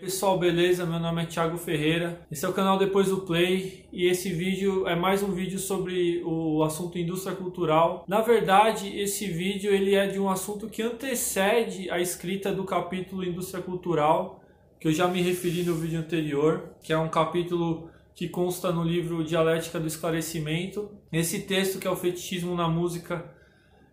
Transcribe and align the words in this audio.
Pessoal, 0.00 0.38
beleza? 0.38 0.84
Meu 0.84 1.00
nome 1.00 1.22
é 1.22 1.26
Thiago 1.26 1.56
Ferreira. 1.56 2.20
Esse 2.30 2.44
é 2.44 2.48
o 2.48 2.52
canal 2.52 2.78
Depois 2.78 3.08
do 3.08 3.22
Play 3.22 3.86
e 3.90 4.06
esse 4.06 4.28
vídeo 4.28 4.86
é 4.86 4.94
mais 4.94 5.22
um 5.22 5.32
vídeo 5.32 5.58
sobre 5.58 6.22
o 6.22 6.62
assunto 6.62 6.98
indústria 6.98 7.34
cultural. 7.34 8.04
Na 8.06 8.20
verdade, 8.20 8.94
esse 8.98 9.26
vídeo 9.26 9.72
ele 9.72 9.94
é 9.94 10.06
de 10.06 10.18
um 10.18 10.28
assunto 10.28 10.68
que 10.68 10.82
antecede 10.82 11.90
a 11.90 11.98
escrita 11.98 12.52
do 12.52 12.64
capítulo 12.64 13.24
Indústria 13.24 13.62
Cultural, 13.62 14.42
que 14.78 14.86
eu 14.86 14.92
já 14.92 15.08
me 15.08 15.22
referi 15.22 15.62
no 15.62 15.74
vídeo 15.74 15.98
anterior, 15.98 16.74
que 16.82 16.92
é 16.92 16.98
um 16.98 17.08
capítulo 17.08 17.88
que 18.14 18.28
consta 18.28 18.70
no 18.70 18.84
livro 18.84 19.24
Dialética 19.24 19.80
do 19.80 19.86
Esclarecimento. 19.86 20.90
Esse 21.10 21.40
texto 21.40 21.78
que 21.78 21.86
é 21.86 21.90
o 21.90 21.96
fetichismo 21.96 22.54
na 22.54 22.68
música 22.68 23.24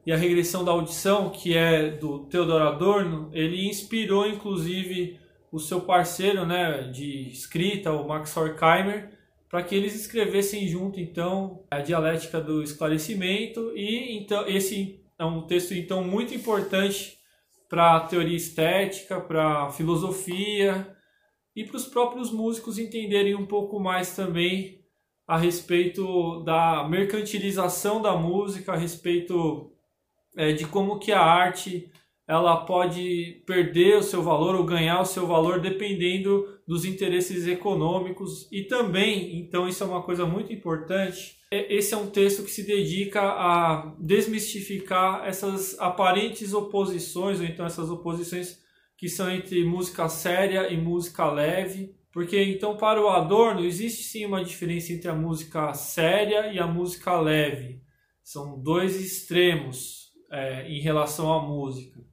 e 0.06 0.12
a 0.12 0.18
regressão 0.18 0.66
da 0.66 0.72
audição, 0.72 1.30
que 1.30 1.56
é 1.56 1.92
do 1.92 2.26
Theodor 2.26 2.62
Adorno, 2.62 3.30
ele 3.32 3.70
inspirou 3.70 4.28
inclusive 4.28 5.23
o 5.54 5.60
seu 5.60 5.82
parceiro 5.82 6.48
né, 6.48 6.90
de 6.92 7.30
escrita, 7.30 7.92
o 7.92 8.08
Max 8.08 8.36
Horkheimer, 8.36 9.12
para 9.48 9.62
que 9.62 9.76
eles 9.76 9.94
escrevessem 9.94 10.68
junto 10.68 11.00
então 11.00 11.64
a 11.70 11.78
dialética 11.80 12.42
do 12.42 12.64
esclarecimento 12.64 13.72
e 13.76 14.18
então 14.18 14.48
esse 14.48 15.00
é 15.18 15.24
um 15.24 15.46
texto 15.46 15.76
então 15.76 16.04
muito 16.04 16.34
importante 16.34 17.20
para 17.70 17.98
a 17.98 18.00
teoria 18.00 18.36
estética, 18.36 19.22
para 19.22 19.66
a 19.66 19.70
filosofia 19.70 20.98
e 21.56 21.64
para 21.64 21.78
os 21.78 21.86
próprios 21.86 22.32
músicos 22.32 22.80
entenderem 22.80 23.36
um 23.36 23.46
pouco 23.46 23.80
mais 23.80 24.16
também 24.16 24.84
a 25.28 25.38
respeito 25.38 26.44
da 26.44 26.88
mercantilização 26.90 28.02
da 28.02 28.16
música, 28.16 28.74
a 28.74 28.76
respeito 28.76 29.72
é, 30.36 30.52
de 30.52 30.66
como 30.66 30.98
que 30.98 31.12
a 31.12 31.22
arte 31.22 31.92
ela 32.28 32.66
pode 32.66 33.44
perder 33.46 33.98
o 33.98 34.04
seu 34.04 34.24
valor 34.24 34.56
ou 34.56 34.64
ganhar 34.64 35.02
o 35.02 35.06
seu 35.06 35.28
valor 35.28 35.60
dependendo 35.60 36.58
dos 36.66 36.86
interesses 36.86 37.46
econômicos 37.48 38.48
e 38.52 38.64
também, 38.64 39.40
então 39.40 39.68
isso 39.68 39.84
é 39.84 39.88
uma 39.88 40.02
coisa 40.02 40.26
muito 40.26 40.54
importante, 40.54 41.38
é, 41.52 41.74
esse 41.74 41.94
é 41.94 41.98
um 41.98 42.10
texto 42.10 42.44
que 42.44 42.50
se 42.50 42.66
dedica 42.66 43.22
a 43.22 43.94
desmistificar 44.00 45.26
essas 45.26 45.78
aparentes 45.80 46.54
oposições, 46.54 47.40
ou 47.40 47.46
então 47.46 47.66
essas 47.66 47.90
oposições 47.90 48.60
que 48.98 49.10
são 49.10 49.30
entre 49.30 49.66
música 49.66 50.08
séria 50.08 50.72
e 50.72 50.78
música 50.78 51.30
leve, 51.30 51.94
porque 52.12 52.42
então 52.42 52.78
para 52.78 53.02
o 53.02 53.10
Adorno 53.10 53.66
existe 53.66 54.04
sim 54.04 54.26
uma 54.26 54.44
diferença 54.44 54.94
entre 54.94 55.10
a 55.10 55.16
música 55.16 55.74
séria 55.74 56.54
e 56.54 56.60
a 56.60 56.66
música 56.66 57.20
leve. 57.20 57.82
São 58.24 58.58
dois 58.62 58.96
extremos 58.96 60.12
é, 60.32 60.70
em 60.70 60.80
relação 60.80 61.34
à 61.34 61.42
música. 61.42 62.13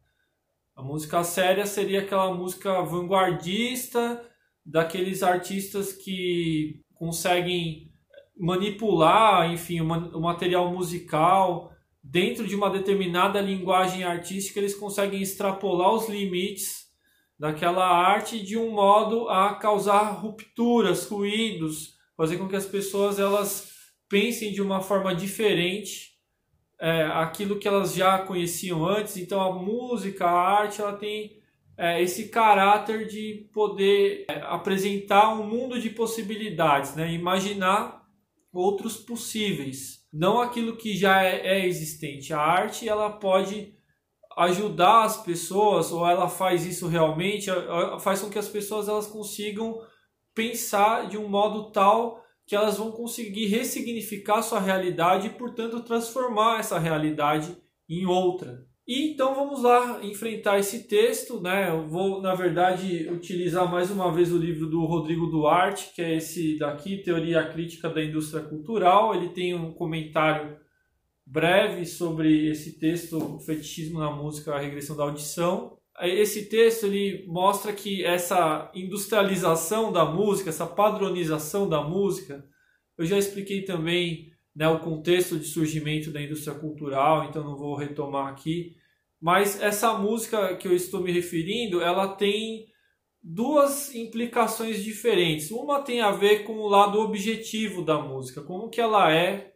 A 0.81 0.83
música 0.83 1.23
séria 1.23 1.67
seria 1.67 2.01
aquela 2.01 2.33
música 2.33 2.81
vanguardista, 2.81 4.27
daqueles 4.65 5.23
artistas 5.23 5.93
que 5.93 6.81
conseguem 6.95 7.93
manipular, 8.35 9.53
enfim, 9.53 9.83
o 9.83 10.21
material 10.21 10.73
musical 10.73 11.71
dentro 12.03 12.47
de 12.47 12.57
uma 12.57 12.71
determinada 12.71 13.43
linguagem 13.43 14.05
artística, 14.05 14.59
eles 14.59 14.75
conseguem 14.75 15.21
extrapolar 15.21 15.93
os 15.93 16.09
limites 16.09 16.87
daquela 17.39 17.87
arte 17.87 18.43
de 18.43 18.57
um 18.57 18.71
modo 18.71 19.29
a 19.29 19.57
causar 19.57 20.05
rupturas, 20.13 21.07
ruídos, 21.07 21.99
fazer 22.17 22.39
com 22.39 22.49
que 22.49 22.57
as 22.57 22.65
pessoas 22.65 23.19
elas 23.19 23.71
pensem 24.09 24.51
de 24.51 24.63
uma 24.63 24.81
forma 24.81 25.15
diferente 25.15 26.10
é, 26.81 27.05
aquilo 27.05 27.59
que 27.59 27.69
elas 27.69 27.95
já 27.95 28.19
conheciam 28.19 28.87
antes. 28.87 29.17
Então 29.17 29.41
a 29.41 29.53
música, 29.53 30.25
a 30.25 30.61
arte, 30.61 30.81
ela 30.81 30.95
tem 30.95 31.39
é, 31.77 32.03
esse 32.03 32.29
caráter 32.29 33.07
de 33.07 33.49
poder 33.53 34.25
é, 34.29 34.41
apresentar 34.43 35.35
um 35.35 35.47
mundo 35.47 35.81
de 35.81 35.91
possibilidades, 35.91 36.95
né? 36.95 37.13
imaginar 37.13 38.01
outros 38.53 38.97
possíveis, 38.97 40.01
não 40.13 40.41
aquilo 40.41 40.77
que 40.77 40.97
já 40.97 41.23
é, 41.23 41.61
é 41.61 41.67
existente. 41.67 42.33
A 42.33 42.41
arte 42.41 42.89
ela 42.89 43.11
pode 43.11 43.75
ajudar 44.37 45.05
as 45.05 45.23
pessoas 45.23 45.93
ou 45.93 46.09
ela 46.09 46.29
faz 46.29 46.65
isso 46.65 46.89
realmente, 46.89 47.51
faz 48.01 48.23
com 48.23 48.31
que 48.31 48.39
as 48.39 48.49
pessoas 48.49 48.89
elas 48.89 49.07
consigam 49.07 49.79
pensar 50.35 51.09
de 51.09 51.19
um 51.19 51.29
modo 51.29 51.71
tal 51.71 52.23
que 52.51 52.57
elas 52.57 52.79
vão 52.79 52.91
conseguir 52.91 53.47
ressignificar 53.47 54.43
sua 54.43 54.59
realidade 54.59 55.29
e, 55.29 55.31
portanto, 55.31 55.85
transformar 55.85 56.59
essa 56.59 56.81
realidade 56.81 57.57
em 57.89 58.05
outra. 58.07 58.67
E 58.89 59.13
então 59.13 59.37
vamos 59.37 59.63
lá 59.63 60.05
enfrentar 60.05 60.59
esse 60.59 60.89
texto, 60.89 61.41
né? 61.41 61.71
Eu 61.71 61.87
vou, 61.87 62.21
na 62.21 62.35
verdade, 62.35 63.09
utilizar 63.09 63.71
mais 63.71 63.89
uma 63.89 64.13
vez 64.13 64.33
o 64.33 64.37
livro 64.37 64.69
do 64.69 64.85
Rodrigo 64.85 65.29
Duarte, 65.29 65.93
que 65.95 66.03
é 66.03 66.17
esse 66.17 66.59
daqui, 66.59 66.97
Teoria 67.05 67.47
Crítica 67.47 67.89
da 67.89 68.03
Indústria 68.03 68.43
Cultural. 68.43 69.15
Ele 69.15 69.29
tem 69.29 69.55
um 69.55 69.73
comentário 69.73 70.57
breve 71.25 71.87
sobre 71.87 72.51
esse 72.51 72.81
texto, 72.81 73.39
Fetichismo 73.47 74.01
na 74.01 74.11
Música, 74.11 74.55
a 74.55 74.59
regressão 74.59 74.97
da 74.97 75.05
audição 75.05 75.79
esse 76.03 76.47
texto 76.47 76.87
ele 76.87 77.25
mostra 77.27 77.73
que 77.73 78.05
essa 78.05 78.71
industrialização 78.75 79.93
da 79.93 80.05
música, 80.05 80.51
essa 80.51 80.67
padronização 80.67 81.69
da 81.69 81.83
música, 81.83 82.45
eu 82.97 83.05
já 83.05 83.19
expliquei 83.19 83.63
também 83.63 84.33
né, 84.55 84.69
o 84.69 84.81
contexto 84.81 85.39
de 85.39 85.47
surgimento 85.47 86.11
da 86.11 86.21
indústria 86.21 86.55
cultural, 86.59 87.25
então 87.25 87.45
não 87.45 87.57
vou 87.57 87.77
retomar 87.77 88.29
aqui. 88.29 88.77
Mas 89.21 89.61
essa 89.61 89.95
música 89.95 90.57
que 90.57 90.67
eu 90.67 90.75
estou 90.75 91.01
me 91.01 91.13
referindo, 91.13 91.81
ela 91.81 92.09
tem 92.09 92.67
duas 93.23 93.95
implicações 93.95 94.83
diferentes. 94.83 95.51
Uma 95.51 95.83
tem 95.83 96.01
a 96.01 96.11
ver 96.11 96.45
com 96.45 96.55
o 96.55 96.69
lado 96.69 96.99
objetivo 97.01 97.85
da 97.85 97.99
música, 97.99 98.43
como 98.43 98.71
que 98.71 98.81
ela 98.81 99.13
é 99.15 99.53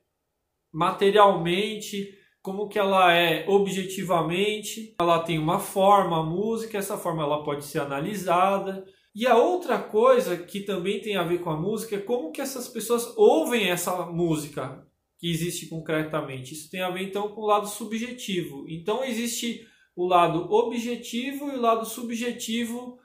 materialmente, 0.72 2.18
como 2.44 2.68
que 2.68 2.78
ela 2.78 3.10
é 3.10 3.48
objetivamente, 3.48 4.94
ela 5.00 5.20
tem 5.20 5.38
uma 5.38 5.58
forma, 5.58 6.20
a 6.20 6.22
música, 6.22 6.76
essa 6.76 6.98
forma 6.98 7.22
ela 7.22 7.42
pode 7.42 7.64
ser 7.64 7.78
analisada. 7.78 8.84
E 9.14 9.26
a 9.26 9.34
outra 9.34 9.78
coisa 9.78 10.36
que 10.36 10.60
também 10.60 11.00
tem 11.00 11.16
a 11.16 11.22
ver 11.22 11.38
com 11.38 11.48
a 11.48 11.58
música 11.58 11.96
é 11.96 12.00
como 12.00 12.32
que 12.32 12.42
essas 12.42 12.68
pessoas 12.68 13.16
ouvem 13.16 13.70
essa 13.70 14.04
música 14.04 14.86
que 15.18 15.30
existe 15.30 15.70
concretamente. 15.70 16.52
Isso 16.52 16.70
tem 16.70 16.82
a 16.82 16.90
ver 16.90 17.04
então 17.04 17.30
com 17.30 17.40
o 17.40 17.46
lado 17.46 17.66
subjetivo. 17.66 18.66
Então 18.68 19.02
existe 19.02 19.66
o 19.96 20.06
lado 20.06 20.52
objetivo 20.52 21.50
e 21.50 21.56
o 21.56 21.60
lado 21.62 21.86
subjetivo 21.86 22.98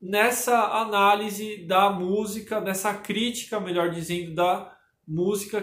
nessa 0.00 0.78
análise 0.80 1.66
da 1.66 1.90
música, 1.90 2.60
nessa 2.60 2.94
crítica, 2.94 3.58
melhor 3.58 3.90
dizendo, 3.90 4.36
da 4.36 4.56
música 4.56 4.77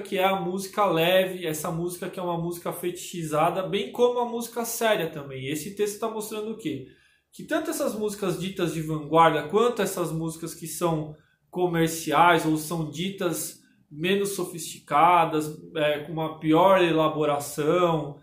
que 0.03 0.17
é 0.17 0.25
a 0.25 0.39
música 0.39 0.85
leve, 0.85 1.45
essa 1.45 1.69
música 1.72 2.09
que 2.09 2.19
é 2.19 2.23
uma 2.23 2.38
música 2.38 2.73
fetichizada, 2.73 3.63
bem 3.63 3.91
como 3.91 4.19
a 4.19 4.25
música 4.25 4.66
séria 4.66 5.09
também. 5.09 5.47
Esse 5.47 5.75
texto 5.75 5.95
está 5.95 6.09
mostrando 6.09 6.51
o 6.51 6.57
quê? 6.57 6.88
Que 7.31 7.44
tanto 7.44 7.69
essas 7.69 7.94
músicas 7.94 8.39
ditas 8.39 8.73
de 8.73 8.81
vanguarda 8.81 9.47
quanto 9.47 9.81
essas 9.81 10.11
músicas 10.11 10.56
que 10.56 10.67
são 10.67 11.16
comerciais 11.50 12.45
ou 12.45 12.57
são 12.57 12.89
ditas 12.89 13.61
menos 13.89 14.29
sofisticadas, 14.29 15.56
é, 15.75 16.00
com 16.00 16.13
uma 16.13 16.39
pior 16.39 16.81
elaboração, 16.81 18.19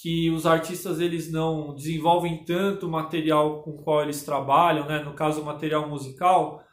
que 0.00 0.30
os 0.30 0.46
artistas 0.46 0.98
eles 0.98 1.30
não 1.30 1.74
desenvolvem 1.74 2.44
tanto 2.44 2.86
o 2.86 2.90
material 2.90 3.62
com 3.62 3.76
qual 3.76 4.02
eles 4.02 4.22
trabalham, 4.22 4.86
né? 4.86 5.02
no 5.02 5.12
caso 5.12 5.42
o 5.42 5.44
material 5.44 5.88
musical, 5.88 6.64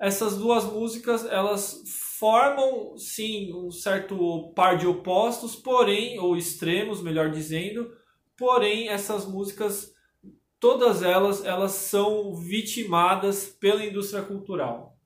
essas 0.00 0.36
duas 0.36 0.64
músicas 0.64 1.24
elas 1.26 1.82
formam 2.18 2.96
sim 2.96 3.52
um 3.52 3.70
certo 3.70 4.52
par 4.54 4.76
de 4.76 4.86
opostos, 4.86 5.56
porém, 5.56 6.18
ou 6.18 6.36
extremos, 6.36 7.02
melhor 7.02 7.30
dizendo, 7.30 7.92
porém 8.36 8.88
essas 8.88 9.26
músicas, 9.26 9.92
todas 10.60 11.02
elas, 11.02 11.44
elas 11.44 11.72
são 11.72 12.34
vitimadas 12.34 13.46
pela 13.46 13.84
indústria 13.84 14.22
cultural. 14.22 14.96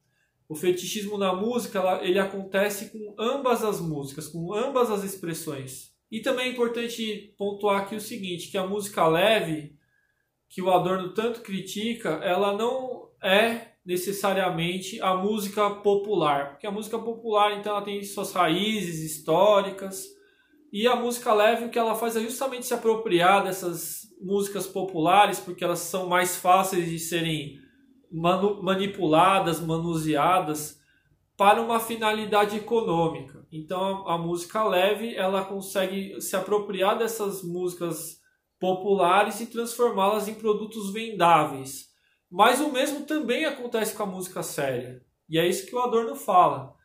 O 0.48 0.54
fetichismo 0.54 1.18
na 1.18 1.34
música, 1.34 1.78
ela, 1.78 2.04
ele 2.04 2.18
acontece 2.18 2.90
com 2.90 3.14
ambas 3.18 3.64
as 3.64 3.80
músicas, 3.80 4.28
com 4.28 4.54
ambas 4.54 4.90
as 4.90 5.02
expressões. 5.02 5.92
E 6.10 6.20
também 6.20 6.48
é 6.48 6.52
importante 6.52 7.34
pontuar 7.36 7.82
aqui 7.82 7.96
o 7.96 8.00
seguinte, 8.00 8.50
que 8.50 8.58
a 8.58 8.66
música 8.66 9.08
leve, 9.08 9.74
que 10.48 10.62
o 10.62 10.70
Adorno 10.70 11.12
tanto 11.12 11.40
critica, 11.40 12.20
ela 12.22 12.56
não 12.56 13.10
é 13.22 13.75
necessariamente 13.86 15.00
a 15.00 15.14
música 15.14 15.70
popular, 15.70 16.50
porque 16.50 16.66
a 16.66 16.72
música 16.72 16.98
popular 16.98 17.56
então 17.56 17.76
ela 17.76 17.84
tem 17.84 18.02
suas 18.02 18.32
raízes 18.32 18.98
históricas 19.00 20.08
e 20.72 20.88
a 20.88 20.96
música 20.96 21.32
leve 21.32 21.66
o 21.66 21.70
que 21.70 21.78
ela 21.78 21.94
faz 21.94 22.16
é 22.16 22.20
justamente 22.20 22.66
se 22.66 22.74
apropriar 22.74 23.44
dessas 23.44 24.00
músicas 24.20 24.66
populares 24.66 25.38
porque 25.38 25.62
elas 25.62 25.78
são 25.78 26.08
mais 26.08 26.36
fáceis 26.36 26.90
de 26.90 26.98
serem 26.98 27.60
manu 28.10 28.60
manipuladas, 28.60 29.60
manuseadas 29.60 30.80
para 31.36 31.62
uma 31.62 31.78
finalidade 31.78 32.56
econômica. 32.56 33.46
Então 33.52 34.08
a, 34.08 34.14
a 34.14 34.18
música 34.18 34.64
leve 34.64 35.14
ela 35.14 35.44
consegue 35.44 36.20
se 36.20 36.34
apropriar 36.34 36.98
dessas 36.98 37.44
músicas 37.44 38.16
populares 38.58 39.40
e 39.40 39.46
transformá-las 39.46 40.26
em 40.26 40.34
produtos 40.34 40.92
vendáveis 40.92 41.94
Mas 42.36 42.60
o 42.60 42.70
mesmo 42.70 43.06
também 43.06 43.46
acontece 43.46 43.94
com 43.94 44.02
a 44.02 44.06
música 44.06 44.42
séria. 44.42 45.02
E 45.26 45.38
é 45.38 45.48
isso 45.48 45.64
que 45.64 45.74
o 45.74 45.78
Adorno 45.78 46.14
fala. 46.14 46.76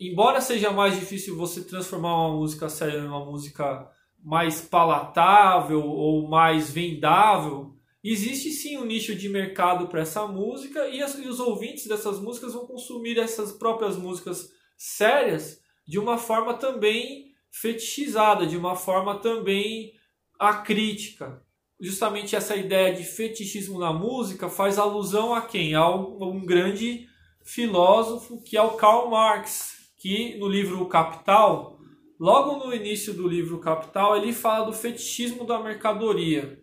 Embora 0.00 0.40
seja 0.40 0.70
mais 0.70 0.98
difícil 0.98 1.36
você 1.36 1.62
transformar 1.62 2.14
uma 2.14 2.38
música 2.38 2.66
séria 2.70 3.02
numa 3.02 3.22
música 3.22 3.86
mais 4.24 4.62
palatável 4.62 5.84
ou 5.84 6.26
mais 6.26 6.70
vendável, 6.70 7.76
existe 8.02 8.52
sim 8.52 8.78
um 8.78 8.86
nicho 8.86 9.14
de 9.14 9.28
mercado 9.28 9.86
para 9.86 10.00
essa 10.00 10.26
música 10.26 10.88
e, 10.88 11.02
as, 11.02 11.14
e 11.18 11.28
os 11.28 11.40
ouvintes 11.40 11.86
dessas 11.86 12.18
músicas 12.18 12.54
vão 12.54 12.66
consumir 12.66 13.18
essas 13.18 13.52
próprias 13.52 13.98
músicas 13.98 14.50
sérias 14.78 15.60
de 15.86 15.98
uma 15.98 16.16
forma 16.16 16.54
também 16.54 17.34
fetichizada, 17.50 18.46
de 18.46 18.56
uma 18.56 18.74
forma 18.74 19.20
também 19.20 19.92
acrítica. 20.38 21.44
Justamente 21.80 22.36
essa 22.36 22.54
ideia 22.54 22.94
de 22.94 23.04
fetichismo 23.04 23.78
na 23.78 23.92
música 23.92 24.48
faz 24.50 24.78
alusão 24.78 25.34
a 25.34 25.40
quem? 25.40 25.74
A 25.74 25.88
um 25.88 26.44
grande 26.44 27.06
filósofo 27.42 28.42
que 28.42 28.56
é 28.56 28.62
o 28.62 28.72
Karl 28.72 29.08
Marx, 29.08 29.92
que 29.98 30.36
no 30.38 30.46
livro 30.46 30.86
Capital, 30.86 31.78
logo 32.18 32.64
no 32.64 32.74
início 32.74 33.14
do 33.14 33.26
livro 33.26 33.58
Capital, 33.60 34.16
ele 34.16 34.32
fala 34.32 34.66
do 34.66 34.72
fetichismo 34.72 35.44
da 35.44 35.58
mercadoria. 35.58 36.58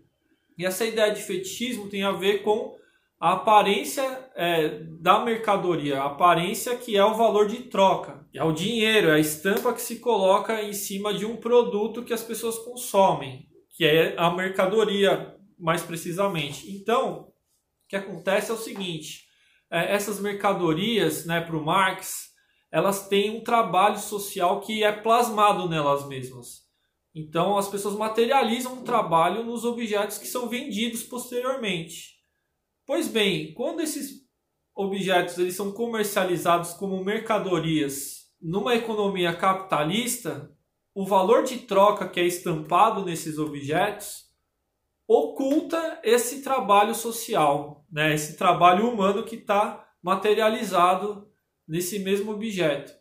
E 0.57 0.65
essa 0.65 0.85
ideia 0.85 1.11
de 1.11 1.21
fetichismo 1.21 1.89
tem 1.89 2.03
a 2.03 2.11
ver 2.11 2.43
com 2.43 2.75
a 3.19 3.33
aparência 3.33 4.03
é, 4.35 4.81
da 5.01 5.19
mercadoria, 5.25 5.99
a 5.99 6.05
aparência 6.05 6.75
que 6.75 6.95
é 6.95 7.03
o 7.03 7.15
valor 7.15 7.47
de 7.47 7.63
troca, 7.63 8.27
é 8.33 8.43
o 8.43 8.51
dinheiro, 8.51 9.09
é 9.09 9.15
a 9.15 9.19
estampa 9.19 9.73
que 9.73 9.81
se 9.81 9.99
coloca 9.99 10.61
em 10.61 10.73
cima 10.73 11.11
de 11.11 11.25
um 11.25 11.35
produto 11.35 12.03
que 12.03 12.13
as 12.13 12.21
pessoas 12.21 12.59
consomem, 12.59 13.46
que 13.77 13.85
é 13.85 14.15
a 14.17 14.31
mercadoria, 14.31 15.37
mais 15.57 15.83
precisamente. 15.83 16.69
Então, 16.71 17.27
o 17.27 17.87
que 17.87 17.95
acontece 17.95 18.49
é 18.49 18.53
o 18.55 18.57
seguinte: 18.57 19.27
é, 19.71 19.93
essas 19.93 20.19
mercadorias, 20.19 21.27
né, 21.27 21.39
para 21.39 21.55
o 21.55 21.63
Marx, 21.63 22.29
elas 22.71 23.07
têm 23.07 23.29
um 23.29 23.43
trabalho 23.43 23.99
social 23.99 24.59
que 24.61 24.83
é 24.83 24.91
plasmado 24.91 25.69
nelas 25.69 26.07
mesmas. 26.07 26.65
Então 27.13 27.57
as 27.57 27.67
pessoas 27.67 27.95
materializam 27.95 28.73
um 28.73 28.83
trabalho 28.83 29.43
nos 29.43 29.63
objetos 29.63 30.17
que 30.17 30.27
são 30.27 30.49
vendidos 30.49 31.03
posteriormente. 31.03 32.17
Pois 32.85 33.07
bem, 33.07 33.53
quando 33.53 33.79
esses 33.79 34.27
objetos 34.75 35.37
eles 35.37 35.55
são 35.55 35.71
comercializados 35.71 36.73
como 36.73 37.03
mercadorias 37.03 38.27
numa 38.39 38.75
economia 38.75 39.35
capitalista, 39.35 40.51
o 40.97 41.05
valor 41.05 41.43
de 41.43 41.59
troca 41.59 42.09
que 42.09 42.19
é 42.19 42.25
estampado 42.25 43.05
nesses 43.05 43.37
objetos 43.37 44.25
oculta 45.07 45.99
esse 46.03 46.41
trabalho 46.41 46.95
social, 46.95 47.85
né? 47.91 48.15
esse 48.15 48.35
trabalho 48.35 48.89
humano 48.89 49.23
que 49.23 49.35
está 49.35 49.87
materializado 50.01 51.29
nesse 51.67 51.99
mesmo 51.99 52.31
objeto. 52.31 52.91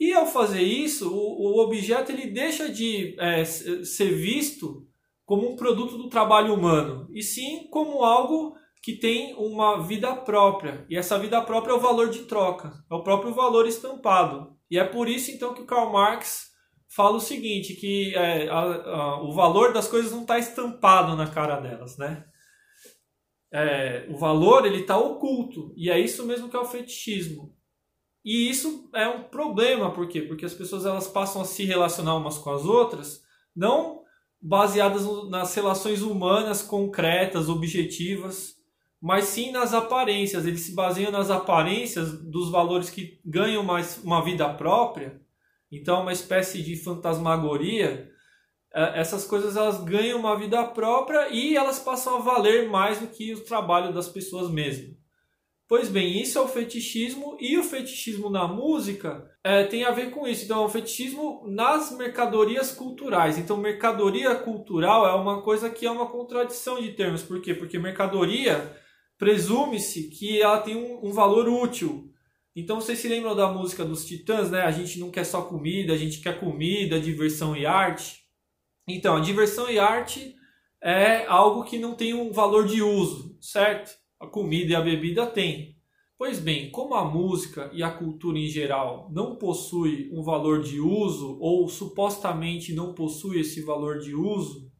E 0.00 0.14
ao 0.14 0.24
fazer 0.24 0.62
isso, 0.62 1.14
o, 1.14 1.58
o 1.58 1.62
objeto 1.62 2.10
ele 2.10 2.28
deixa 2.28 2.70
de 2.70 3.14
é, 3.20 3.44
ser 3.44 4.14
visto 4.14 4.88
como 5.26 5.46
um 5.46 5.56
produto 5.56 5.98
do 5.98 6.08
trabalho 6.08 6.54
humano, 6.54 7.06
e 7.12 7.22
sim 7.22 7.68
como 7.70 8.02
algo 8.02 8.56
que 8.82 8.94
tem 8.94 9.34
uma 9.34 9.82
vida 9.82 10.16
própria. 10.16 10.86
E 10.88 10.96
essa 10.96 11.18
vida 11.18 11.42
própria 11.42 11.72
é 11.72 11.76
o 11.76 11.80
valor 11.80 12.08
de 12.08 12.20
troca, 12.20 12.72
é 12.90 12.94
o 12.94 13.02
próprio 13.02 13.34
valor 13.34 13.66
estampado. 13.66 14.56
E 14.70 14.78
é 14.78 14.84
por 14.84 15.06
isso 15.06 15.30
então 15.30 15.52
que 15.52 15.66
Karl 15.66 15.92
Marx 15.92 16.49
fala 16.94 17.16
o 17.16 17.20
seguinte, 17.20 17.74
que 17.74 18.14
é, 18.14 18.48
a, 18.48 18.60
a, 18.60 19.22
o 19.22 19.32
valor 19.32 19.72
das 19.72 19.88
coisas 19.88 20.12
não 20.12 20.22
está 20.22 20.38
estampado 20.38 21.16
na 21.16 21.26
cara 21.26 21.60
delas, 21.60 21.96
né? 21.96 22.24
É, 23.52 24.06
o 24.08 24.16
valor 24.16 24.64
ele 24.64 24.82
está 24.82 24.96
oculto 24.96 25.72
e 25.76 25.90
é 25.90 25.98
isso 25.98 26.24
mesmo 26.24 26.48
que 26.48 26.56
é 26.56 26.60
o 26.60 26.64
fetichismo. 26.64 27.54
E 28.24 28.50
isso 28.50 28.88
é 28.94 29.08
um 29.08 29.22
problema, 29.24 29.92
por 29.92 30.06
quê? 30.06 30.20
Porque 30.22 30.44
as 30.44 30.54
pessoas 30.54 30.84
elas 30.84 31.08
passam 31.08 31.40
a 31.40 31.44
se 31.44 31.64
relacionar 31.64 32.16
umas 32.16 32.38
com 32.38 32.50
as 32.50 32.64
outras, 32.64 33.22
não 33.56 34.00
baseadas 34.40 35.04
nas 35.28 35.54
relações 35.54 36.02
humanas 36.02 36.62
concretas, 36.62 37.48
objetivas, 37.48 38.54
mas 39.00 39.24
sim 39.24 39.50
nas 39.50 39.74
aparências. 39.74 40.46
Eles 40.46 40.62
se 40.62 40.74
baseiam 40.74 41.10
nas 41.10 41.30
aparências 41.30 42.22
dos 42.22 42.50
valores 42.50 42.90
que 42.90 43.20
ganham 43.24 43.62
mais 43.62 44.02
uma 44.02 44.22
vida 44.22 44.48
própria. 44.54 45.20
Então, 45.70 46.02
uma 46.02 46.12
espécie 46.12 46.62
de 46.62 46.76
fantasmagoria. 46.76 48.10
É, 48.72 49.00
essas 49.00 49.24
coisas 49.24 49.56
elas 49.56 49.82
ganham 49.82 50.18
uma 50.18 50.36
vida 50.36 50.62
própria 50.64 51.28
e 51.30 51.56
elas 51.56 51.78
passam 51.78 52.16
a 52.16 52.20
valer 52.20 52.68
mais 52.68 52.98
do 52.98 53.08
que 53.08 53.34
o 53.34 53.44
trabalho 53.44 53.92
das 53.92 54.08
pessoas 54.08 54.50
mesmo. 54.50 54.98
Pois 55.70 55.88
bem, 55.88 56.20
isso 56.20 56.36
é 56.36 56.40
o 56.40 56.48
fetichismo 56.48 57.36
e 57.38 57.56
o 57.56 57.62
fetichismo 57.62 58.28
na 58.28 58.48
música 58.48 59.24
é, 59.44 59.62
tem 59.62 59.84
a 59.84 59.92
ver 59.92 60.10
com 60.10 60.26
isso. 60.26 60.44
Então, 60.44 60.62
é 60.62 60.66
o 60.66 60.68
fetichismo 60.68 61.44
nas 61.46 61.96
mercadorias 61.96 62.72
culturais. 62.72 63.38
Então, 63.38 63.56
mercadoria 63.56 64.34
cultural 64.34 65.06
é 65.06 65.14
uma 65.14 65.42
coisa 65.42 65.70
que 65.70 65.86
é 65.86 65.90
uma 65.90 66.10
contradição 66.10 66.80
de 66.80 66.92
termos. 66.92 67.22
Por 67.22 67.40
quê? 67.40 67.54
Porque 67.54 67.78
mercadoria 67.78 68.76
presume-se 69.16 70.08
que 70.08 70.40
ela 70.40 70.58
tem 70.58 70.74
um, 70.74 71.06
um, 71.06 71.12
valor 71.12 71.46
útil. 71.46 72.09
Então, 72.60 72.80
vocês 72.80 72.98
se 72.98 73.08
lembram 73.08 73.34
da 73.34 73.52
música 73.52 73.84
dos 73.84 74.04
Titãs, 74.04 74.50
né? 74.50 74.62
A 74.62 74.70
gente 74.70 74.98
não 74.98 75.10
quer 75.10 75.24
só 75.24 75.42
comida, 75.42 75.92
a 75.92 75.96
gente 75.96 76.20
quer 76.20 76.38
comida, 76.38 77.00
diversão 77.00 77.56
e 77.56 77.66
arte. 77.66 78.20
Então, 78.88 79.16
a 79.16 79.20
diversão 79.20 79.70
e 79.70 79.78
arte 79.78 80.34
é 80.82 81.26
algo 81.26 81.64
que 81.64 81.78
não 81.78 81.94
tem 81.94 82.14
um 82.14 82.32
valor 82.32 82.66
de 82.66 82.82
uso, 82.82 83.36
certo? 83.40 84.00
a 84.20 84.26
comida 84.26 84.72
e 84.72 84.74
a 84.74 84.82
bebida 84.82 85.26
tem. 85.26 85.74
Pois 86.18 86.38
bem, 86.38 86.70
como 86.70 86.94
a 86.94 87.02
música 87.02 87.70
e 87.72 87.82
a 87.82 87.90
cultura 87.90 88.38
em 88.38 88.46
geral 88.46 89.08
não 89.10 89.36
possui 89.36 90.10
um 90.12 90.22
valor 90.22 90.60
de 90.60 90.78
uso 90.78 91.38
ou 91.40 91.66
supostamente 91.66 92.74
não 92.74 92.92
possui 92.92 93.40
esse 93.40 93.62
valor 93.62 93.98
de 93.98 94.14
uso, 94.14 94.70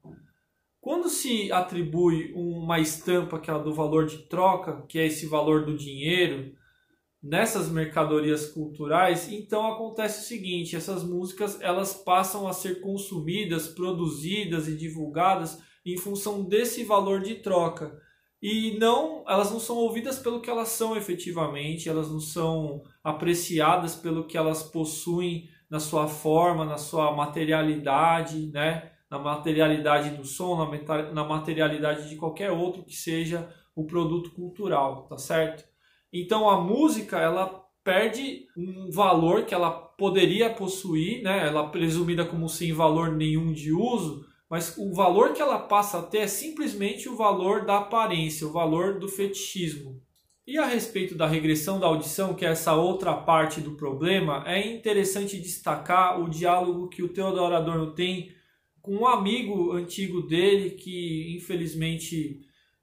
quando 0.78 1.08
se 1.08 1.50
atribui 1.50 2.32
uma 2.34 2.78
estampa 2.78 3.38
que 3.38 3.50
é 3.50 3.58
do 3.58 3.72
valor 3.72 4.04
de 4.04 4.18
troca, 4.28 4.84
que 4.86 4.98
é 4.98 5.06
esse 5.06 5.24
valor 5.24 5.64
do 5.64 5.76
dinheiro, 5.76 6.54
nessas 7.22 7.68
mercadorias 7.68 8.46
culturais, 8.46 9.30
então 9.30 9.66
acontece 9.70 10.20
o 10.20 10.26
seguinte, 10.26 10.74
essas 10.74 11.04
músicas 11.04 11.60
elas 11.60 11.92
passam 11.92 12.48
a 12.48 12.52
ser 12.52 12.80
consumidas, 12.80 13.68
produzidas 13.68 14.68
e 14.68 14.76
divulgadas 14.76 15.58
em 15.84 15.96
função 15.96 16.42
desse 16.42 16.84
valor 16.84 17.20
de 17.20 17.36
troca 17.36 18.00
e 18.42 18.78
não 18.78 19.22
elas 19.28 19.50
não 19.50 19.60
são 19.60 19.76
ouvidas 19.76 20.18
pelo 20.18 20.40
que 20.40 20.48
elas 20.48 20.68
são 20.68 20.96
efetivamente, 20.96 21.88
elas 21.88 22.10
não 22.10 22.20
são 22.20 22.82
apreciadas 23.04 23.94
pelo 23.94 24.26
que 24.26 24.38
elas 24.38 24.62
possuem 24.62 25.48
na 25.68 25.78
sua 25.78 26.08
forma, 26.08 26.64
na 26.64 26.78
sua 26.78 27.12
materialidade, 27.12 28.50
né? 28.50 28.90
na 29.10 29.18
materialidade 29.18 30.10
do 30.10 30.24
som, 30.24 30.56
na 31.12 31.24
materialidade 31.24 32.08
de 32.08 32.16
qualquer 32.16 32.52
outro 32.52 32.84
que 32.84 32.94
seja 32.94 33.52
o 33.74 33.84
produto 33.84 34.30
cultural, 34.30 35.06
tá 35.08 35.18
certo? 35.18 35.69
Então 36.12 36.48
a 36.48 36.60
música 36.60 37.18
ela 37.18 37.64
perde 37.84 38.46
um 38.56 38.90
valor 38.90 39.44
que 39.44 39.54
ela 39.54 39.70
poderia 39.70 40.50
possuir, 40.50 41.22
né? 41.22 41.46
Ela 41.46 41.66
é 41.66 41.68
presumida 41.68 42.24
como 42.24 42.48
sem 42.48 42.72
valor 42.72 43.12
nenhum 43.12 43.52
de 43.52 43.72
uso, 43.72 44.24
mas 44.48 44.76
o 44.76 44.92
valor 44.92 45.32
que 45.32 45.40
ela 45.40 45.58
passa 45.58 45.98
a 45.98 46.02
ter 46.02 46.18
é 46.18 46.26
simplesmente 46.26 47.08
o 47.08 47.16
valor 47.16 47.64
da 47.64 47.78
aparência, 47.78 48.46
o 48.46 48.52
valor 48.52 48.98
do 48.98 49.08
fetichismo. 49.08 50.02
E 50.46 50.58
a 50.58 50.66
respeito 50.66 51.14
da 51.14 51.28
regressão 51.28 51.78
da 51.78 51.86
audição, 51.86 52.34
que 52.34 52.44
é 52.44 52.48
essa 52.48 52.74
outra 52.74 53.14
parte 53.14 53.60
do 53.60 53.76
problema, 53.76 54.42
é 54.46 54.66
interessante 54.66 55.38
destacar 55.38 56.20
o 56.20 56.28
diálogo 56.28 56.88
que 56.88 57.02
o 57.02 57.08
Theodor 57.08 57.52
Adorno 57.52 57.94
tem 57.94 58.32
com 58.82 58.96
um 58.96 59.06
amigo 59.06 59.72
antigo 59.72 60.22
dele 60.22 60.70
que 60.70 61.36
infelizmente 61.36 62.40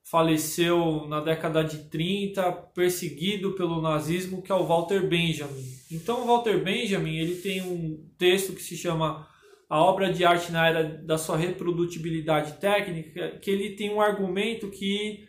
faleceu 0.10 1.06
na 1.08 1.20
década 1.20 1.64
de 1.64 1.90
30, 1.90 2.52
perseguido 2.74 3.52
pelo 3.54 3.82
nazismo, 3.82 4.42
que 4.42 4.52
é 4.52 4.56
o 4.56 4.66
Walter 4.66 5.06
Benjamin. 5.06 5.66
Então, 5.92 6.24
o 6.24 6.28
Walter 6.28 6.64
Benjamin 6.64 7.18
ele 7.18 7.36
tem 7.36 7.62
um 7.62 8.10
texto 8.18 8.54
que 8.54 8.62
se 8.62 8.78
chama 8.78 9.28
a 9.70 9.84
obra 9.84 10.12
de 10.12 10.24
arte 10.24 10.50
na 10.50 10.66
era 10.66 10.84
da 10.84 11.18
sua 11.18 11.36
reprodutibilidade 11.36 12.54
técnica, 12.54 13.38
que 13.42 13.52
ele 13.52 13.72
tem 13.72 13.94
um 13.94 14.00
argumento 14.00 14.70
que 14.70 15.28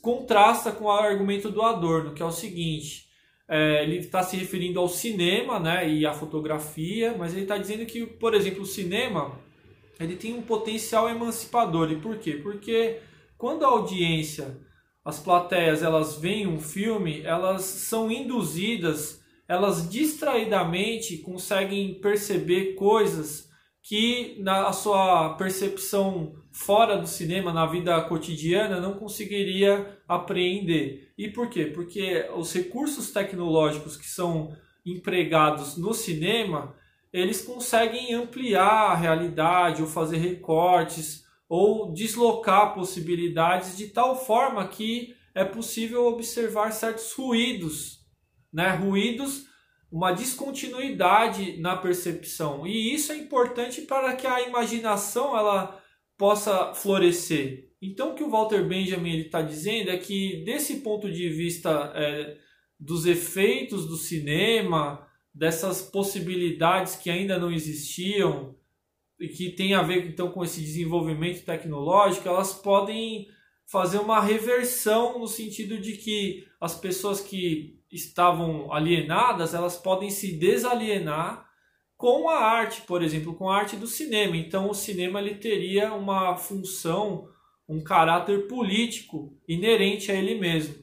contrasta 0.00 0.70
com 0.70 0.84
o 0.84 0.90
argumento 0.90 1.50
do 1.50 1.62
Adorno, 1.62 2.14
que 2.14 2.22
é 2.22 2.26
o 2.26 2.30
seguinte: 2.30 3.08
é, 3.48 3.82
ele 3.82 3.96
está 3.96 4.22
se 4.22 4.36
referindo 4.36 4.78
ao 4.78 4.88
cinema 4.88 5.58
né, 5.58 5.90
e 5.90 6.06
à 6.06 6.12
fotografia, 6.12 7.16
mas 7.18 7.32
ele 7.32 7.42
está 7.42 7.58
dizendo 7.58 7.84
que, 7.84 8.06
por 8.06 8.32
exemplo, 8.32 8.62
o 8.62 8.66
cinema 8.66 9.40
ele 9.98 10.14
tem 10.14 10.32
um 10.34 10.42
potencial 10.42 11.08
emancipador. 11.08 11.90
E 11.90 11.96
por 11.96 12.16
quê? 12.18 12.34
Porque 12.34 13.00
quando 13.40 13.64
a 13.64 13.68
audiência, 13.68 14.60
as 15.02 15.18
plateias, 15.18 15.82
elas 15.82 16.16
veem 16.16 16.46
um 16.46 16.60
filme, 16.60 17.22
elas 17.22 17.62
são 17.62 18.12
induzidas, 18.12 19.24
elas 19.48 19.88
distraidamente 19.88 21.16
conseguem 21.16 21.94
perceber 21.94 22.74
coisas 22.74 23.48
que 23.82 24.36
na 24.40 24.70
sua 24.74 25.30
percepção 25.36 26.34
fora 26.52 26.98
do 26.98 27.06
cinema, 27.06 27.50
na 27.50 27.64
vida 27.64 27.98
cotidiana, 28.02 28.78
não 28.78 28.92
conseguiria 28.92 29.98
apreender. 30.06 31.10
E 31.16 31.30
por 31.30 31.48
quê? 31.48 31.64
Porque 31.64 32.28
os 32.36 32.52
recursos 32.52 33.10
tecnológicos 33.10 33.96
que 33.96 34.06
são 34.06 34.54
empregados 34.84 35.78
no 35.78 35.94
cinema, 35.94 36.74
eles 37.10 37.40
conseguem 37.40 38.12
ampliar 38.12 38.90
a 38.90 38.94
realidade 38.94 39.80
ou 39.80 39.88
fazer 39.88 40.18
recortes 40.18 41.24
ou 41.50 41.92
deslocar 41.92 42.72
possibilidades 42.74 43.76
de 43.76 43.88
tal 43.88 44.16
forma 44.24 44.68
que 44.68 45.16
é 45.34 45.44
possível 45.44 46.06
observar 46.06 46.70
certos 46.70 47.12
ruídos, 47.12 48.06
né? 48.52 48.68
Ruídos, 48.68 49.46
uma 49.90 50.12
descontinuidade 50.12 51.56
na 51.60 51.76
percepção. 51.76 52.64
E 52.64 52.94
isso 52.94 53.10
é 53.10 53.16
importante 53.16 53.80
para 53.80 54.14
que 54.14 54.28
a 54.28 54.42
imaginação 54.42 55.36
ela 55.36 55.82
possa 56.16 56.72
florescer. 56.72 57.68
Então, 57.82 58.12
o 58.12 58.14
que 58.14 58.22
o 58.22 58.30
Walter 58.30 58.62
Benjamin 58.68 59.18
está 59.18 59.42
dizendo 59.42 59.90
é 59.90 59.98
que, 59.98 60.44
desse 60.44 60.76
ponto 60.82 61.10
de 61.10 61.28
vista 61.30 61.92
é, 61.96 62.36
dos 62.78 63.06
efeitos 63.06 63.88
do 63.88 63.96
cinema, 63.96 65.04
dessas 65.34 65.82
possibilidades 65.82 66.94
que 66.94 67.10
ainda 67.10 67.40
não 67.40 67.50
existiam 67.50 68.54
e 69.20 69.28
que 69.28 69.50
tem 69.50 69.74
a 69.74 69.82
ver 69.82 70.06
então 70.08 70.30
com 70.30 70.42
esse 70.42 70.60
desenvolvimento 70.60 71.44
tecnológico, 71.44 72.26
elas 72.26 72.54
podem 72.54 73.28
fazer 73.66 73.98
uma 73.98 74.20
reversão 74.20 75.18
no 75.18 75.28
sentido 75.28 75.78
de 75.78 75.92
que 75.92 76.46
as 76.60 76.74
pessoas 76.74 77.20
que 77.20 77.78
estavam 77.92 78.72
alienadas, 78.72 79.54
elas 79.54 79.76
podem 79.76 80.10
se 80.10 80.32
desalienar 80.32 81.48
com 81.96 82.30
a 82.30 82.38
arte, 82.38 82.80
por 82.82 83.02
exemplo, 83.02 83.34
com 83.34 83.50
a 83.50 83.56
arte 83.56 83.76
do 83.76 83.86
cinema. 83.86 84.36
Então 84.36 84.70
o 84.70 84.74
cinema 84.74 85.20
ele 85.20 85.34
teria 85.34 85.92
uma 85.92 86.34
função, 86.34 87.28
um 87.68 87.82
caráter 87.82 88.48
político 88.48 89.36
inerente 89.46 90.10
a 90.10 90.14
ele 90.14 90.36
mesmo. 90.36 90.74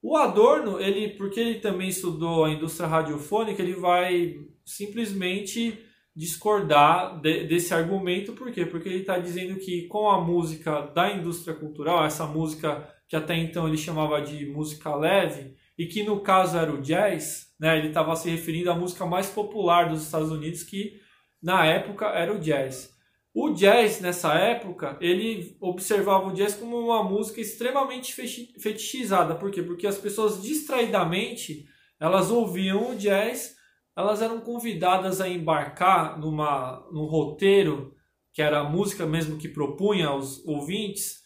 O 0.00 0.16
Adorno, 0.16 0.80
ele, 0.80 1.08
porque 1.10 1.40
ele 1.40 1.58
também 1.58 1.88
estudou 1.88 2.44
a 2.44 2.50
indústria 2.50 2.88
radiofônica, 2.88 3.60
ele 3.60 3.74
vai 3.74 4.38
simplesmente 4.64 5.76
discordar 6.18 7.20
de, 7.20 7.44
desse 7.46 7.72
argumento, 7.72 8.32
por 8.32 8.50
quê? 8.50 8.66
Porque 8.66 8.88
ele 8.88 9.02
está 9.02 9.18
dizendo 9.18 9.56
que 9.60 9.86
com 9.86 10.10
a 10.10 10.20
música 10.20 10.80
da 10.92 11.12
indústria 11.12 11.54
cultural, 11.54 12.04
essa 12.04 12.26
música 12.26 12.92
que 13.06 13.14
até 13.14 13.36
então 13.36 13.68
ele 13.68 13.78
chamava 13.78 14.20
de 14.20 14.44
música 14.46 14.92
leve, 14.96 15.54
e 15.78 15.86
que 15.86 16.02
no 16.02 16.18
caso 16.18 16.58
era 16.58 16.72
o 16.72 16.82
jazz, 16.82 17.54
né? 17.58 17.78
ele 17.78 17.88
estava 17.88 18.16
se 18.16 18.28
referindo 18.28 18.68
à 18.68 18.74
música 18.74 19.06
mais 19.06 19.28
popular 19.28 19.88
dos 19.88 20.02
Estados 20.02 20.32
Unidos, 20.32 20.64
que 20.64 21.00
na 21.40 21.64
época 21.64 22.06
era 22.06 22.34
o 22.34 22.40
jazz. 22.40 22.92
O 23.32 23.50
jazz, 23.50 24.00
nessa 24.00 24.34
época, 24.34 24.98
ele 25.00 25.56
observava 25.60 26.26
o 26.26 26.32
jazz 26.32 26.56
como 26.56 26.76
uma 26.76 27.04
música 27.04 27.40
extremamente 27.40 28.12
fetichizada. 28.60 29.36
Por 29.36 29.52
quê? 29.52 29.62
Porque 29.62 29.86
as 29.86 29.98
pessoas 29.98 30.42
distraidamente, 30.42 31.64
elas 32.00 32.28
ouviam 32.32 32.90
o 32.90 32.96
jazz 32.96 33.57
elas 33.98 34.22
eram 34.22 34.40
convidadas 34.40 35.20
a 35.20 35.28
embarcar 35.28 36.20
numa, 36.20 36.86
num 36.92 37.06
roteiro, 37.06 37.92
que 38.32 38.40
era 38.40 38.60
a 38.60 38.68
música 38.68 39.04
mesmo 39.04 39.36
que 39.36 39.48
propunha 39.48 40.06
aos 40.06 40.46
ouvintes, 40.46 41.24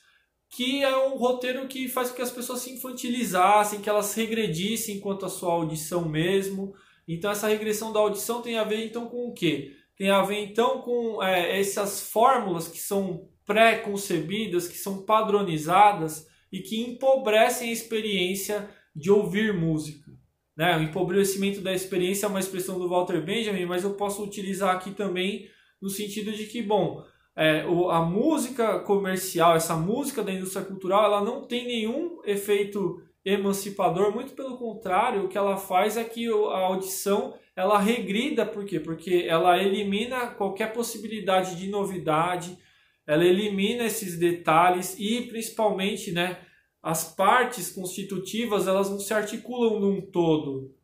que 0.48 0.82
é 0.82 0.96
um 0.96 1.18
roteiro 1.18 1.68
que 1.68 1.86
faz 1.86 2.08
com 2.08 2.16
que 2.16 2.22
as 2.22 2.30
pessoas 2.30 2.60
se 2.60 2.70
infantilizassem, 2.72 3.82
que 3.82 3.90
elas 3.90 4.14
regredissem 4.14 5.00
quanto 5.00 5.26
à 5.26 5.28
sua 5.28 5.52
audição 5.52 6.08
mesmo. 6.08 6.72
Então 7.06 7.30
essa 7.30 7.46
regressão 7.46 7.92
da 7.92 8.00
audição 8.00 8.40
tem 8.40 8.56
a 8.56 8.64
ver 8.64 8.86
então 8.86 9.06
com 9.06 9.28
o 9.28 9.34
quê? 9.34 9.76
Tem 9.94 10.08
a 10.08 10.22
ver 10.22 10.42
então 10.42 10.80
com 10.80 11.22
é, 11.22 11.60
essas 11.60 12.08
fórmulas 12.08 12.68
que 12.68 12.78
são 12.78 13.28
pré-concebidas, 13.44 14.66
que 14.66 14.78
são 14.78 15.04
padronizadas 15.04 16.26
e 16.50 16.60
que 16.60 16.80
empobrecem 16.80 17.68
a 17.68 17.72
experiência 17.72 18.70
de 18.96 19.10
ouvir 19.10 19.52
música. 19.52 20.21
Né? 20.62 20.76
O 20.76 20.83
empobrecimento 20.83 21.61
da 21.61 21.73
experiência 21.73 22.25
é 22.25 22.28
uma 22.28 22.38
expressão 22.38 22.78
do 22.78 22.88
Walter 22.88 23.21
Benjamin, 23.21 23.64
mas 23.64 23.83
eu 23.83 23.95
posso 23.95 24.23
utilizar 24.23 24.73
aqui 24.73 24.92
também 24.92 25.49
no 25.81 25.90
sentido 25.90 26.31
de 26.31 26.47
que, 26.47 26.62
bom, 26.62 27.02
é, 27.35 27.66
o, 27.66 27.90
a 27.90 28.00
música 28.04 28.78
comercial, 28.78 29.57
essa 29.57 29.75
música 29.75 30.23
da 30.23 30.33
indústria 30.33 30.64
cultural, 30.64 31.04
ela 31.04 31.21
não 31.21 31.42
tem 31.42 31.66
nenhum 31.66 32.21
efeito 32.25 33.02
emancipador, 33.25 34.14
muito 34.14 34.35
pelo 34.35 34.57
contrário, 34.57 35.25
o 35.25 35.28
que 35.28 35.37
ela 35.37 35.57
faz 35.57 35.97
é 35.97 36.04
que 36.04 36.28
a 36.28 36.59
audição 36.59 37.35
ela 37.57 37.81
regrida, 37.81 38.47
por 38.47 38.64
quê? 38.64 38.78
Porque 38.78 39.25
ela 39.26 39.61
elimina 39.61 40.28
qualquer 40.28 40.73
possibilidade 40.73 41.57
de 41.57 41.66
novidade, 41.66 42.57
ela 43.04 43.25
elimina 43.25 43.83
esses 43.83 44.16
detalhes 44.16 44.97
e 44.97 45.23
principalmente, 45.23 46.12
né, 46.12 46.38
as 46.82 47.04
partes 47.14 47.70
constitutivas 47.70 48.66
elas 48.66 48.90
não 48.90 48.98
se 48.98 49.14
articulam 49.14 49.78
num 49.78 50.00
todo 50.00 50.74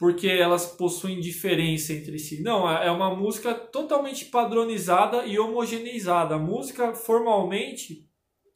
porque 0.00 0.28
elas 0.28 0.64
possuem 0.64 1.20
diferença 1.20 1.92
entre 1.92 2.18
si. 2.18 2.42
Não, 2.42 2.66
é, 2.66 2.86
é 2.86 2.90
uma 2.90 3.14
música 3.14 3.52
totalmente 3.52 4.24
padronizada 4.24 5.26
e 5.26 5.38
homogeneizada. 5.38 6.36
A 6.36 6.38
música 6.38 6.94
formalmente 6.94 8.08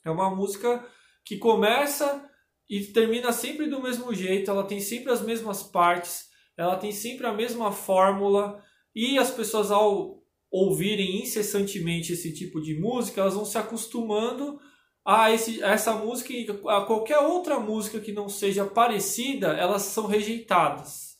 é 0.02 0.10
uma 0.10 0.34
música 0.34 0.82
que 1.22 1.36
começa 1.36 2.26
e 2.66 2.80
termina 2.80 3.30
sempre 3.30 3.66
do 3.66 3.82
mesmo 3.82 4.14
jeito, 4.14 4.50
ela 4.50 4.64
tem 4.64 4.80
sempre 4.80 5.12
as 5.12 5.20
mesmas 5.20 5.62
partes, 5.62 6.30
ela 6.56 6.76
tem 6.76 6.90
sempre 6.90 7.26
a 7.26 7.32
mesma 7.34 7.70
fórmula 7.70 8.62
e 8.94 9.18
as 9.18 9.30
pessoas 9.30 9.70
ao 9.70 10.22
ouvirem 10.50 11.20
incessantemente 11.20 12.14
esse 12.14 12.32
tipo 12.32 12.58
de 12.58 12.80
música, 12.80 13.20
elas 13.20 13.34
vão 13.34 13.44
se 13.44 13.58
acostumando 13.58 14.58
a, 15.04 15.30
esse, 15.30 15.62
a 15.62 15.72
essa 15.72 15.92
música 15.92 16.32
e 16.32 16.46
a 16.68 16.80
qualquer 16.82 17.18
outra 17.18 17.60
música 17.60 18.00
que 18.00 18.12
não 18.12 18.28
seja 18.28 18.64
parecida, 18.64 19.48
elas 19.48 19.82
são 19.82 20.06
rejeitadas. 20.06 21.18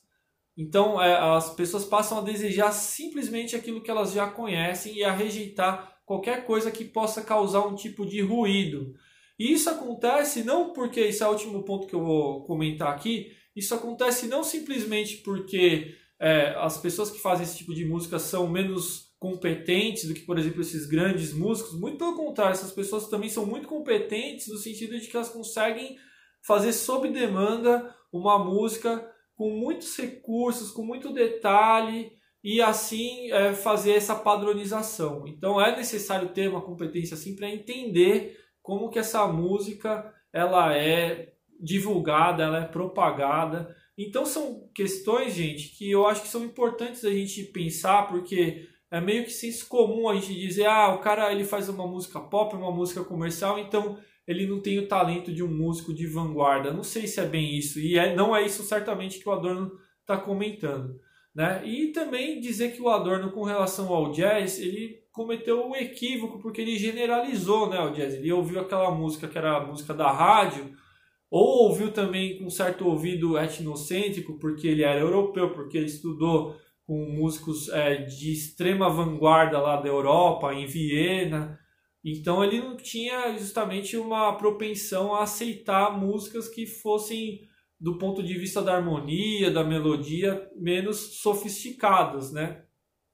Então 0.57 1.03
é, 1.03 1.17
as 1.37 1.51
pessoas 1.55 1.85
passam 1.85 2.19
a 2.19 2.23
desejar 2.23 2.73
simplesmente 2.73 3.57
aquilo 3.57 3.83
que 3.83 3.91
elas 3.91 4.13
já 4.13 4.29
conhecem 4.29 4.95
e 4.95 5.05
a 5.05 5.13
rejeitar 5.13 5.99
qualquer 6.07 6.47
coisa 6.47 6.71
que 6.71 6.85
possa 6.85 7.23
causar 7.23 7.67
um 7.67 7.75
tipo 7.75 8.07
de 8.07 8.21
ruído. 8.23 8.95
E 9.39 9.53
isso 9.53 9.69
acontece 9.69 10.45
não 10.45 10.73
porque, 10.73 11.01
esse 11.01 11.23
é 11.23 11.27
o 11.27 11.31
último 11.31 11.65
ponto 11.65 11.87
que 11.87 11.95
eu 11.95 12.05
vou 12.05 12.45
comentar 12.45 12.93
aqui, 12.95 13.33
isso 13.55 13.75
acontece 13.75 14.27
não 14.29 14.45
simplesmente 14.45 15.19
porque 15.19 15.95
é, 16.21 16.55
as 16.59 16.79
pessoas 16.79 17.11
que 17.11 17.19
fazem 17.19 17.45
esse 17.45 17.59
tipo 17.59 17.75
de 17.75 17.85
música 17.85 18.19
são 18.19 18.49
menos 18.49 19.04
competentes 19.25 20.07
do 20.07 20.13
que, 20.13 20.21
por 20.21 20.39
exemplo, 20.39 20.61
esses 20.61 20.85
grandes 20.85 21.33
músicos. 21.33 21.81
Muito 21.81 21.97
pelo 21.97 22.15
contrário, 22.15 22.53
essas 22.53 22.73
pessoas 22.73 23.09
também 23.09 23.31
são 23.31 23.47
muito 23.47 23.67
competentes 23.67 24.49
no 24.49 24.59
sentido 24.59 25.01
de 25.01 25.07
que 25.07 25.17
elas 25.17 25.31
conseguem 25.31 25.97
fazer 26.47 26.75
sob 26.75 27.09
demanda 27.09 27.91
uma 28.13 28.39
música 28.39 29.11
com 29.35 29.49
muitos 29.49 29.97
recursos, 29.97 30.71
com 30.71 30.85
muito 30.85 31.11
detalhe 31.11 32.13
e 32.43 32.61
assim 32.61 33.33
é, 33.33 33.55
fazer 33.55 33.93
essa 33.93 34.15
padronização. 34.15 35.27
Então 35.27 35.59
é 35.59 35.75
necessário 35.75 36.29
ter 36.29 36.51
uma 36.51 36.61
competência 36.61 37.15
assim 37.15 37.35
para 37.35 37.49
entender 37.49 38.39
como 38.61 38.91
que 38.91 38.99
essa 38.99 39.27
música 39.27 40.13
ela 40.35 40.77
é 40.77 41.33
divulgada, 41.59 42.43
ela 42.43 42.59
é 42.59 42.67
propagada. 42.67 43.75
Então 43.97 44.27
são 44.27 44.69
questões, 44.75 45.33
gente, 45.33 45.75
que 45.79 45.91
eu 45.91 46.07
acho 46.07 46.21
que 46.21 46.29
são 46.29 46.45
importantes 46.45 47.07
a 47.07 47.11
gente 47.11 47.43
pensar 47.45 48.07
porque 48.07 48.69
é 48.95 49.01
meio 49.01 49.25
que 49.25 49.33
senso 49.33 49.67
comum 49.67 50.09
a 50.09 50.15
gente 50.15 50.33
dizer, 50.39 50.67
ah, 50.67 50.95
o 50.95 51.01
cara 51.01 51.33
ele 51.33 51.43
faz 51.43 51.69
uma 51.69 51.85
música 51.85 52.21
pop, 52.21 52.55
uma 52.55 52.71
música 52.71 53.03
comercial, 53.03 53.59
então 53.59 53.99
ele 54.25 54.47
não 54.47 54.61
tem 54.61 54.79
o 54.79 54.87
talento 54.87 55.35
de 55.35 55.43
um 55.43 55.53
músico 55.53 55.93
de 55.93 56.07
vanguarda. 56.07 56.73
Não 56.73 56.85
sei 56.85 57.09
se 57.09 57.19
é 57.19 57.27
bem 57.27 57.59
isso, 57.59 57.81
e 57.81 57.99
é, 57.99 58.15
não 58.15 58.37
é 58.37 58.47
isso 58.47 58.63
certamente 58.63 59.19
que 59.19 59.29
o 59.29 59.33
Adorno 59.33 59.73
está 60.01 60.17
comentando. 60.17 60.95
Né? 61.35 61.67
E 61.67 61.89
também 61.89 62.39
dizer 62.39 62.71
que 62.71 62.81
o 62.81 62.89
Adorno, 62.89 63.33
com 63.33 63.43
relação 63.43 63.93
ao 63.93 64.13
jazz, 64.13 64.61
ele 64.61 65.03
cometeu 65.11 65.67
um 65.67 65.75
equívoco 65.75 66.39
porque 66.39 66.61
ele 66.61 66.79
generalizou 66.79 67.69
né, 67.69 67.81
o 67.81 67.91
jazz. 67.91 68.15
Ele 68.15 68.31
ouviu 68.31 68.61
aquela 68.61 68.93
música 68.93 69.27
que 69.27 69.37
era 69.37 69.57
a 69.57 69.67
música 69.67 69.93
da 69.93 70.09
rádio, 70.13 70.73
ou 71.29 71.69
ouviu 71.69 71.91
também 71.91 72.39
com 72.39 72.49
certo 72.49 72.87
ouvido 72.87 73.37
etnocêntrico, 73.37 74.39
porque 74.39 74.69
ele 74.69 74.85
era 74.85 75.01
europeu, 75.01 75.51
porque 75.51 75.79
ele 75.79 75.87
estudou 75.87 76.55
com 76.87 77.07
músicos 77.11 77.69
é, 77.71 77.97
de 77.97 78.33
extrema 78.33 78.91
vanguarda 78.91 79.59
lá 79.61 79.81
da 79.81 79.89
Europa, 79.89 80.53
em 80.53 80.67
Viena. 80.67 81.59
Então 82.05 82.45
ele 82.45 82.61
não 82.61 82.77
tinha 82.77 83.37
justamente 83.39 83.97
uma 83.97 84.37
propensão 84.37 85.15
a 85.15 85.23
aceitar 85.23 85.99
músicas 85.99 86.49
que 86.49 86.67
fossem, 86.67 87.41
do 87.81 87.97
ponto 87.97 88.23
de 88.23 88.35
vista 88.35 88.61
da 88.61 88.77
harmonia, 88.77 89.51
da 89.51 89.65
melodia, 89.65 90.51
menos 90.57 91.21
sofisticadas, 91.21 92.31
né? 92.33 92.65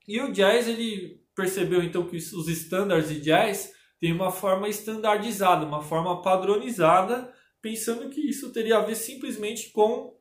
E 0.09 0.21
o 0.21 0.33
jazz, 0.33 0.67
ele 0.67 1.21
percebeu 1.37 1.83
então 1.83 2.07
que 2.07 2.17
os 2.17 2.49
estándares 2.49 3.09
de 3.09 3.21
jazz 3.21 3.73
têm 4.01 4.13
uma 4.13 4.33
forma 4.33 4.69
estandardizada, 4.69 5.65
uma 5.65 5.83
forma 5.83 6.21
padronizada, 6.21 7.33
pensando 7.63 8.11
que 8.11 8.21
isso 8.21 8.53
teria 8.53 8.79
a 8.79 8.83
ver 8.83 8.97
simplesmente 8.97 9.71
com 9.71 10.19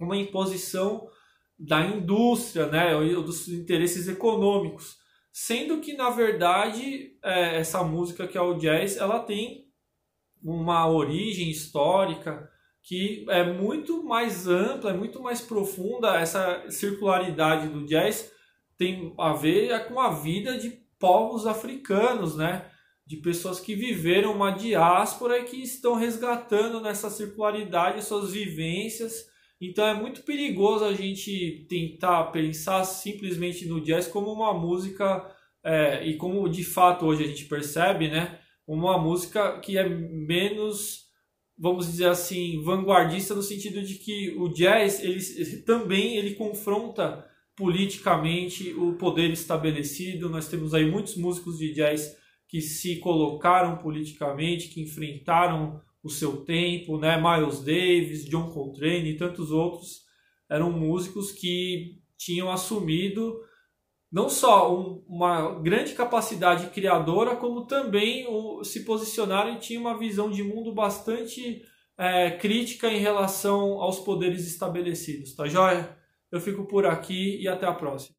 uma 0.00 0.16
imposição 0.16 1.06
da 1.58 1.80
indústria, 1.86 2.66
né, 2.66 2.94
ou 2.94 3.22
dos 3.22 3.48
interesses 3.48 4.08
econômicos, 4.08 4.96
sendo 5.32 5.80
que 5.80 5.94
na 5.94 6.10
verdade 6.10 7.16
é, 7.22 7.56
essa 7.56 7.82
música 7.82 8.26
que 8.26 8.36
é 8.36 8.40
o 8.40 8.54
jazz, 8.54 8.96
ela 8.96 9.20
tem 9.20 9.66
uma 10.42 10.88
origem 10.88 11.50
histórica 11.50 12.48
que 12.86 13.26
é 13.28 13.42
muito 13.42 14.04
mais 14.04 14.46
ampla, 14.46 14.90
é 14.90 14.96
muito 14.96 15.20
mais 15.20 15.40
profunda. 15.40 16.20
Essa 16.20 16.70
circularidade 16.70 17.68
do 17.68 17.84
jazz 17.84 18.30
tem 18.78 19.12
a 19.18 19.32
ver 19.32 19.88
com 19.88 19.98
a 19.98 20.10
vida 20.10 20.56
de 20.56 20.70
povos 20.96 21.46
africanos, 21.46 22.36
né? 22.36 22.70
De 23.04 23.16
pessoas 23.16 23.58
que 23.58 23.74
viveram 23.74 24.32
uma 24.32 24.52
diáspora 24.52 25.38
e 25.38 25.44
que 25.44 25.60
estão 25.62 25.94
resgatando 25.94 26.80
nessa 26.80 27.10
circularidade 27.10 28.04
suas 28.04 28.30
vivências. 28.30 29.26
Então 29.60 29.86
é 29.86 29.94
muito 29.94 30.22
perigoso 30.22 30.84
a 30.84 30.92
gente 30.92 31.66
tentar 31.68 32.24
pensar 32.24 32.84
simplesmente 32.84 33.66
no 33.66 33.80
jazz 33.80 34.06
como 34.06 34.30
uma 34.30 34.52
música, 34.52 35.24
é, 35.64 36.06
e 36.06 36.16
como 36.16 36.48
de 36.48 36.62
fato 36.62 37.06
hoje 37.06 37.24
a 37.24 37.26
gente 37.26 37.46
percebe, 37.46 38.08
né? 38.08 38.38
Uma 38.66 38.98
música 38.98 39.58
que 39.60 39.78
é 39.78 39.88
menos, 39.88 41.04
vamos 41.58 41.86
dizer 41.86 42.08
assim, 42.08 42.62
vanguardista 42.62 43.34
no 43.34 43.42
sentido 43.42 43.82
de 43.82 43.94
que 43.94 44.34
o 44.38 44.48
jazz 44.48 45.02
ele, 45.02 45.20
também 45.62 46.16
ele 46.16 46.34
confronta 46.34 47.24
politicamente 47.56 48.74
o 48.74 48.94
poder 48.94 49.30
estabelecido. 49.30 50.28
Nós 50.28 50.48
temos 50.48 50.74
aí 50.74 50.84
muitos 50.84 51.16
músicos 51.16 51.58
de 51.58 51.72
jazz 51.72 52.14
que 52.46 52.60
se 52.60 52.96
colocaram 52.96 53.78
politicamente, 53.78 54.68
que 54.68 54.82
enfrentaram 54.82 55.80
o 56.06 56.10
seu 56.10 56.44
tempo, 56.44 56.98
né? 56.98 57.20
Miles 57.20 57.60
Davis, 57.60 58.24
John 58.24 58.50
Coltrane 58.50 59.10
e 59.10 59.16
tantos 59.16 59.50
outros 59.50 60.06
eram 60.48 60.70
músicos 60.70 61.32
que 61.32 62.00
tinham 62.16 62.50
assumido 62.50 63.40
não 64.10 64.28
só 64.28 64.74
um, 64.74 65.04
uma 65.06 65.60
grande 65.60 65.92
capacidade 65.92 66.70
criadora, 66.70 67.36
como 67.36 67.66
também 67.66 68.26
o, 68.26 68.64
se 68.64 68.84
posicionaram 68.84 69.54
e 69.54 69.58
tinham 69.58 69.82
uma 69.82 69.98
visão 69.98 70.30
de 70.30 70.42
mundo 70.42 70.72
bastante 70.72 71.62
é, 71.98 72.30
crítica 72.30 72.88
em 72.88 72.98
relação 72.98 73.80
aos 73.82 74.00
poderes 74.00 74.46
estabelecidos, 74.46 75.34
tá 75.34 75.46
joia? 75.46 75.96
Eu 76.30 76.40
fico 76.40 76.66
por 76.66 76.86
aqui 76.86 77.40
e 77.42 77.48
até 77.48 77.66
a 77.66 77.74
próxima. 77.74 78.15